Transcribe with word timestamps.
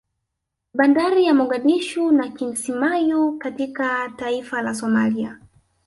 Bandari 0.73 1.25
za 1.25 1.33
Mogadishu 1.33 2.11
na 2.11 2.27
Kismayu 2.31 3.37
katika 3.37 4.09
taifa 4.17 4.61
la 4.61 4.75
Somalia 4.75 5.39